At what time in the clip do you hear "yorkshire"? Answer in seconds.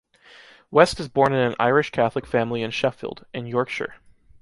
3.45-3.97